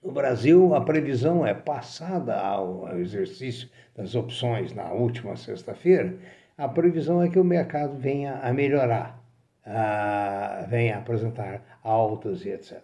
No 0.00 0.12
Brasil, 0.12 0.74
a 0.74 0.80
previsão 0.80 1.44
é 1.44 1.52
passada 1.52 2.38
ao 2.38 2.96
exercício 2.98 3.68
das 3.98 4.14
opções 4.14 4.72
na 4.72 4.92
última 4.92 5.34
sexta-feira, 5.34 6.16
a 6.56 6.68
previsão 6.68 7.20
é 7.20 7.28
que 7.28 7.38
o 7.38 7.42
mercado 7.44 7.98
venha 7.98 8.36
a 8.36 8.52
melhorar, 8.52 9.20
a, 9.66 10.64
venha 10.68 10.94
a 10.94 10.98
apresentar 11.00 11.80
altas 11.82 12.44
e 12.44 12.50
etc. 12.50 12.80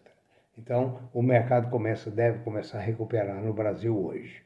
Então, 0.58 0.98
o 1.12 1.22
mercado 1.22 1.70
começa, 1.70 2.10
deve 2.10 2.40
começar 2.40 2.78
a 2.78 2.82
recuperar 2.82 3.40
no 3.40 3.52
Brasil 3.52 3.96
hoje. 3.96 4.42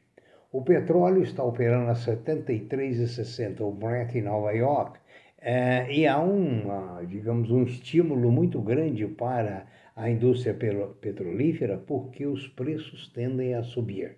O 0.51 0.61
petróleo 0.63 1.23
está 1.23 1.43
operando 1.43 1.89
a 1.89 1.95
73,60, 1.95 3.61
o 3.61 3.71
Brent 3.71 4.13
em 4.13 4.21
Nova 4.21 4.51
York, 4.51 4.99
é, 5.41 5.91
e 5.91 6.05
há 6.05 6.19
um, 6.19 7.03
digamos, 7.07 7.49
um 7.49 7.63
estímulo 7.63 8.31
muito 8.31 8.61
grande 8.61 9.07
para 9.07 9.65
a 9.95 10.07
indústria 10.07 10.53
petrolífera 11.01 11.77
porque 11.77 12.27
os 12.27 12.47
preços 12.47 13.07
tendem 13.07 13.55
a 13.55 13.63
subir. 13.63 14.17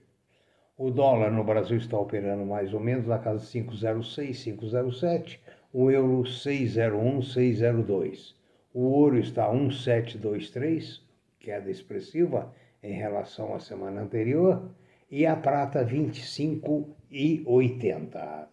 O 0.84 0.90
dólar 0.90 1.32
no 1.32 1.44
Brasil 1.44 1.78
está 1.78 1.96
operando 1.96 2.44
mais 2.44 2.74
ou 2.74 2.80
menos 2.80 3.06
na 3.06 3.20
casa 3.20 3.46
506, 3.46 4.46
507, 4.46 5.40
o 5.72 5.92
euro 5.92 6.26
601, 6.26 7.22
602. 7.22 8.36
O 8.74 8.86
ouro 8.86 9.20
está 9.20 9.54
1723, 9.54 11.00
queda 11.40 11.70
expressiva 11.70 12.52
em 12.82 12.94
relação 12.94 13.54
à 13.54 13.60
semana 13.60 14.02
anterior, 14.02 14.72
e 15.12 15.24
a 15.24 15.36
prata 15.36 15.86
25,80. 15.86 18.48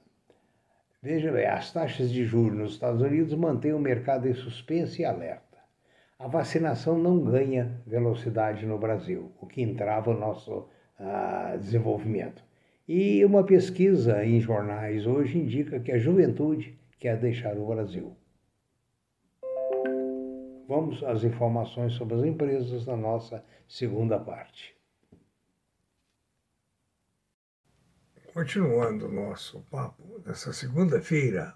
Veja 1.02 1.32
bem, 1.32 1.46
as 1.46 1.72
taxas 1.72 2.10
de 2.10 2.26
juros 2.26 2.58
nos 2.58 2.74
Estados 2.74 3.00
Unidos 3.00 3.32
mantêm 3.32 3.72
o 3.72 3.80
mercado 3.80 4.28
em 4.28 4.34
suspense 4.34 5.00
e 5.00 5.04
alerta. 5.06 5.56
A 6.18 6.28
vacinação 6.28 6.98
não 6.98 7.20
ganha 7.20 7.80
velocidade 7.86 8.66
no 8.66 8.76
Brasil, 8.76 9.32
o 9.40 9.46
que 9.46 9.62
entrava 9.62 10.10
o 10.10 10.14
nosso 10.14 10.68
desenvolvimento. 11.58 12.42
E 12.86 13.24
uma 13.24 13.44
pesquisa 13.44 14.24
em 14.24 14.40
jornais 14.40 15.06
hoje 15.06 15.38
indica 15.38 15.78
que 15.78 15.92
a 15.92 15.98
juventude 15.98 16.78
quer 16.98 17.18
deixar 17.18 17.56
o 17.58 17.66
Brasil. 17.66 18.16
Vamos 20.66 21.02
às 21.02 21.24
informações 21.24 21.94
sobre 21.94 22.14
as 22.16 22.24
empresas 22.24 22.86
na 22.86 22.96
nossa 22.96 23.44
segunda 23.66 24.18
parte. 24.18 24.76
Continuando 28.34 29.06
o 29.06 29.12
nosso 29.12 29.60
papo 29.70 30.18
dessa 30.20 30.52
segunda-feira, 30.52 31.54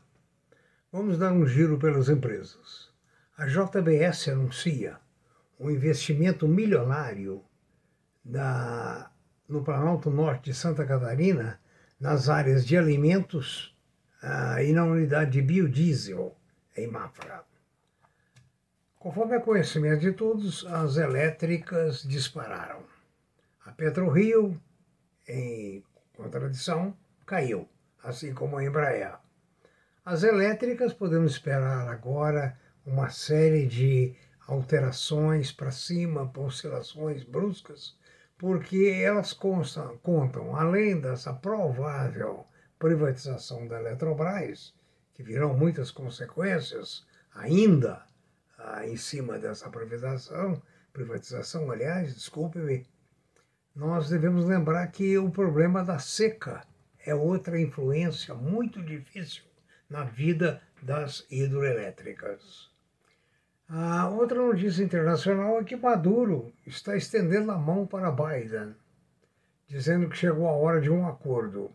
vamos 0.91 1.19
dar 1.19 1.33
um 1.33 1.47
giro 1.47 1.79
pelas 1.79 2.09
empresas. 2.09 2.91
A 3.37 3.47
JBS 3.47 4.29
anuncia 4.29 4.99
um 5.61 5.71
investimento 5.71 6.49
milionário 6.49 7.45
na 8.25 9.12
no 9.53 9.63
Planalto 9.63 10.11
Norte 10.11 10.51
de 10.51 10.55
Santa 10.55 10.85
Catarina, 10.87 11.61
nas 12.01 12.31
áreas 12.31 12.67
de 12.67 12.77
alimentos 12.77 13.77
ah, 14.23 14.63
e 14.63 14.73
na 14.73 14.85
unidade 14.85 15.33
de 15.33 15.43
biodiesel 15.43 16.35
em 16.75 16.87
Mafra. 16.87 17.45
Conforme 18.99 19.37
é 19.37 19.41
conhecimento 19.41 20.01
de 20.01 20.13
todos, 20.13 20.65
as 20.67 20.97
elétricas 20.97 22.03
dispararam. 22.03 22.83
A 23.67 23.73
PetroRio, 23.73 24.59
em 25.29 25.85
contradição, 26.17 26.97
caiu, 27.27 27.69
assim 28.03 28.33
como 28.33 28.57
a 28.57 28.65
Embraer. 28.65 29.17
As 30.05 30.23
elétricas 30.23 30.95
podemos 30.95 31.33
esperar 31.33 31.89
agora 31.89 32.59
uma 32.87 33.11
série 33.11 33.67
de 33.67 34.15
alterações 34.47 35.53
para 35.53 35.71
cima, 35.71 36.31
oscilações 36.37 37.23
bruscas, 37.23 37.97
porque 38.39 39.03
elas 39.05 39.33
constam, 39.33 39.97
contam, 39.99 40.57
além 40.57 41.01
dessa 41.01 41.33
provável 41.33 42.47
privatização 42.79 43.67
da 43.69 43.79
Eletrobras, 43.79 44.75
que 45.15 45.23
virão 45.23 45.55
muitas 45.55 45.91
consequências 45.91 47.07
ainda 47.35 48.05
ah, 48.59 48.87
em 48.87 48.97
cima 48.97 49.39
dessa 49.39 49.71
privatização, 49.71 50.61
privatização, 50.93 51.71
aliás, 51.71 52.15
desculpe-me, 52.15 52.87
nós 53.75 54.09
devemos 54.09 54.45
lembrar 54.45 54.87
que 54.89 55.17
o 55.17 55.31
problema 55.31 55.85
da 55.85 55.99
seca 55.99 56.67
é 56.99 57.15
outra 57.15 57.61
influência 57.61 58.35
muito 58.35 58.83
difícil 58.83 59.45
na 59.89 60.05
vida 60.05 60.61
das 60.83 61.27
hidroelétricas. 61.31 62.72
A 63.75 64.07
outra 64.07 64.37
notícia 64.37 64.85
internacional 64.85 65.59
é 65.59 65.65
que 65.65 65.75
Maduro 65.75 66.53
está 66.67 66.95
estendendo 66.95 67.51
a 67.51 67.57
mão 67.57 67.87
para 67.87 68.13
Biden, 68.13 68.77
dizendo 69.67 70.11
que 70.11 70.17
chegou 70.19 70.47
a 70.47 70.53
hora 70.53 70.79
de 70.79 70.91
um 70.91 71.09
acordo. 71.09 71.73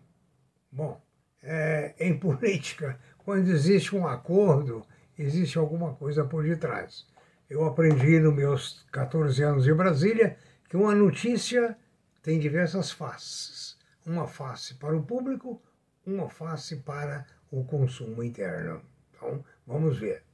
Bom, 0.72 1.02
é, 1.41 1.96
em 2.00 2.13
política, 2.19 3.00
quando 3.18 3.50
existe 3.50 3.96
um 3.96 4.06
acordo, 4.06 4.86
existe 5.18 5.57
alguma 5.57 5.96
coisa 5.96 6.24
por 6.24 6.44
detrás. 6.44 7.07
Eu 7.50 7.66
aprendi 7.66 8.19
nos 8.19 8.36
meus 8.36 8.86
14 8.91 9.41
anos 9.41 9.68
em 9.68 9.74
Brasília 9.74 10.38
que 10.69 10.78
uma 10.78 10.94
notícia 10.94 11.75
tem 12.22 12.38
diversas 12.38 12.91
faces. 12.91 13.75
Uma 14.06 14.28
face 14.28 14.75
para 14.75 14.96
o 14.96 15.02
público, 15.02 15.59
uma 16.06 16.30
face 16.30 16.75
para 16.75 17.25
o 17.50 17.63
consumo 17.63 18.22
interno. 18.22 18.83
Então, 19.12 19.44
vamos 19.66 19.98
ver. 19.98 20.26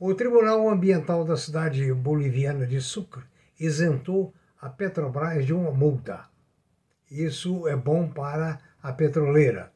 O 0.00 0.14
Tribunal 0.14 0.68
Ambiental 0.70 1.24
da 1.24 1.36
cidade 1.36 1.92
boliviana 1.92 2.64
de 2.64 2.80
Sucre 2.80 3.24
isentou 3.58 4.32
a 4.60 4.68
Petrobras 4.68 5.44
de 5.44 5.52
uma 5.52 5.72
multa. 5.72 6.28
Isso 7.10 7.66
é 7.66 7.74
bom 7.74 8.08
para 8.08 8.60
a 8.80 8.92
petroleira. 8.92 9.72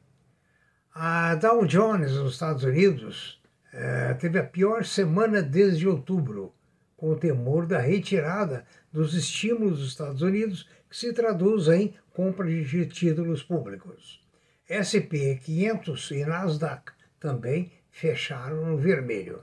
A 0.94 1.34
Dow 1.34 1.66
Jones, 1.66 2.12
nos 2.12 2.34
Estados 2.34 2.62
Unidos, 2.62 3.42
eh, 3.72 4.14
teve 4.14 4.38
a 4.38 4.44
pior 4.44 4.84
semana 4.84 5.42
desde 5.42 5.88
outubro, 5.88 6.54
com 6.96 7.10
o 7.10 7.16
temor 7.16 7.66
da 7.66 7.80
retirada 7.80 8.64
dos 8.92 9.14
estímulos 9.14 9.80
dos 9.80 9.88
Estados 9.88 10.22
Unidos, 10.22 10.68
que 10.88 10.96
se 10.96 11.12
traduz 11.12 11.66
em 11.66 11.94
compra 12.12 12.46
de 12.46 12.86
títulos 12.86 13.42
públicos. 13.42 14.24
SP 14.70 15.40
500 15.42 16.12
e 16.12 16.24
Nasdaq 16.24 16.92
também 17.18 17.72
fecharam 17.90 18.64
no 18.66 18.76
vermelho. 18.76 19.42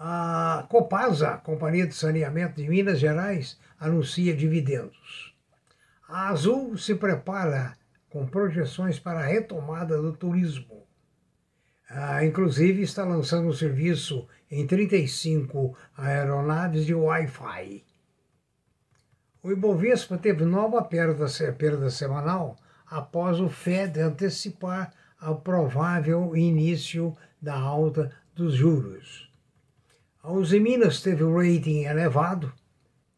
A 0.00 0.64
Copasa, 0.68 1.38
Companhia 1.38 1.84
de 1.84 1.92
Saneamento 1.92 2.62
de 2.62 2.68
Minas 2.68 3.00
Gerais, 3.00 3.58
anuncia 3.80 4.32
dividendos. 4.32 5.34
A 6.08 6.28
Azul 6.28 6.78
se 6.78 6.94
prepara 6.94 7.76
com 8.08 8.24
projeções 8.24 9.00
para 9.00 9.18
a 9.18 9.26
retomada 9.26 10.00
do 10.00 10.12
turismo. 10.12 10.86
Ah, 11.90 12.24
inclusive 12.24 12.80
está 12.80 13.04
lançando 13.04 13.48
um 13.48 13.52
serviço 13.52 14.28
em 14.48 14.64
35 14.68 15.76
aeronaves 15.96 16.86
de 16.86 16.94
Wi-Fi. 16.94 17.84
O 19.42 19.50
Ibovespa 19.50 20.16
teve 20.16 20.44
nova 20.44 20.80
perda, 20.80 21.26
perda 21.58 21.90
semanal 21.90 22.56
após 22.86 23.40
o 23.40 23.48
Fed 23.48 23.98
antecipar 23.98 24.92
o 25.20 25.34
provável 25.34 26.36
início 26.36 27.16
da 27.42 27.58
alta 27.58 28.12
dos 28.32 28.54
juros. 28.54 29.27
A 30.28 30.30
Uzi 30.30 30.60
Minas 30.60 31.00
teve 31.00 31.24
o 31.24 31.34
rating 31.34 31.84
elevado, 31.84 32.52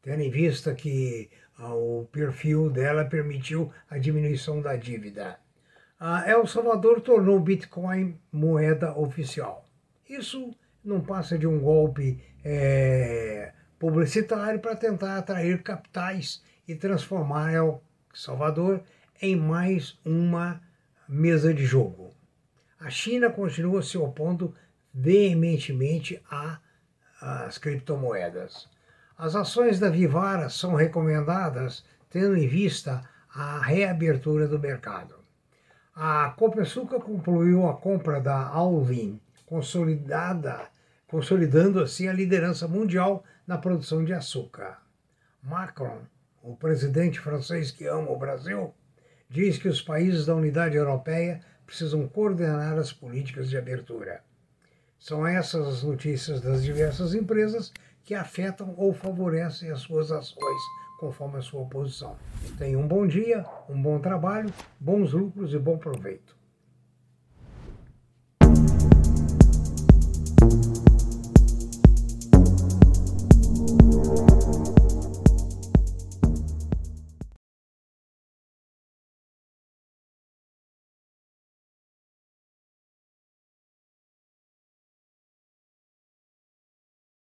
tendo 0.01 0.23
em 0.23 0.31
vista 0.31 0.73
que 0.73 1.29
ah, 1.59 1.75
o 1.75 2.09
perfil 2.13 2.71
dela 2.71 3.05
permitiu 3.05 3.73
a 3.91 3.99
diminuição 3.99 4.63
da 4.63 4.77
dívida. 4.77 5.41
A 5.99 6.31
El 6.31 6.47
Salvador 6.47 7.01
tornou 7.01 7.37
o 7.37 7.43
Bitcoin 7.43 8.17
moeda 8.31 8.97
oficial. 8.97 9.65
Isso 10.09 10.55
não 10.85 11.01
passa 11.01 11.37
de 11.37 11.49
um 11.49 11.59
golpe 11.59 12.23
é, 12.45 13.55
publicitário 13.77 14.61
para 14.61 14.77
tentar 14.77 15.19
atrair 15.19 15.65
capitais 15.65 16.41
e 16.69 16.77
transformar 16.77 17.53
El 17.53 17.83
Salvador 18.15 18.85
em 19.21 19.35
mais 19.35 19.99
uma 20.05 20.63
mesa 21.09 21.53
de 21.53 21.65
jogo. 21.67 22.15
A 22.79 22.89
China 22.89 23.29
continua 23.29 23.83
se 23.83 23.99
opondo 23.99 24.55
veementemente 24.95 26.23
às 27.21 27.59
criptomoedas. 27.59 28.67
As 29.19 29.37
ações 29.37 29.79
da 29.79 29.91
Vivara 29.91 30.49
são 30.49 30.75
recomendadas 30.75 31.85
tendo 32.09 32.35
em 32.37 32.49
vista 32.49 33.03
a 33.33 33.61
reabertura 33.61 34.49
do 34.49 34.59
mercado. 34.59 35.15
A 35.95 36.35
Copersuca 36.37 36.99
concluiu 36.99 37.69
a 37.69 37.77
compra 37.77 38.21
da 38.21 38.49
Alvin, 38.49 39.21
consolidando 39.47 40.51
assim 41.81 42.09
a 42.09 42.13
liderança 42.13 42.67
mundial 42.67 43.23
na 43.47 43.57
produção 43.59 44.05
de 44.05 44.13
açúcar. 44.13 44.79
Macron, 45.43 46.01
o 46.43 46.57
presidente 46.57 47.21
francês 47.21 47.71
que 47.71 47.87
ama 47.87 48.11
o 48.11 48.19
Brasil, 48.19 48.75
diz 49.29 49.59
que 49.59 49.69
os 49.69 49.83
países 49.83 50.27
da 50.27 50.35
unidade 50.35 50.77
europeia 50.77 51.41
precisam 51.67 52.09
coordenar 52.09 52.77
as 52.79 52.93
políticas 52.93 53.49
de 53.51 53.57
abertura. 53.57 54.25
São 55.01 55.27
essas 55.27 55.67
as 55.67 55.83
notícias 55.83 56.43
das 56.43 56.63
diversas 56.63 57.15
empresas 57.15 57.73
que 58.05 58.15
afetam 58.15 58.75
ou 58.77 58.93
favorecem 58.93 59.71
as 59.71 59.81
suas 59.81 60.13
ações 60.13 60.63
conforme 60.99 61.39
a 61.39 61.43
sua 61.43 61.65
posição. 61.65 62.17
Tenha 62.59 62.79
um 62.79 62.87
bom 62.87 63.07
dia, 63.07 63.47
um 63.67 63.81
bom 63.81 63.99
trabalho, 63.99 64.53
bons 64.79 65.15
lucros 65.15 65.55
e 65.55 65.59
bom 65.59 65.79
proveito. 65.79 66.37